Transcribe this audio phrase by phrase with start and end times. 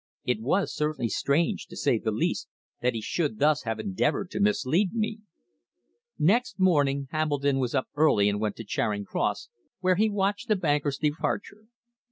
[0.25, 2.47] It was certainly strange, to say the least,
[2.81, 5.19] that he should thus have endeavoured to mislead me.
[6.17, 10.55] Next morning Hambledon was up early and went to Charing Cross, where he watched the
[10.55, 11.67] banker's departure.